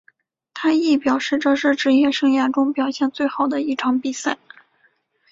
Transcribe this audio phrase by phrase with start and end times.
[0.55, 4.39] 他亦表示这是职业生涯中表现最好的一场比赛。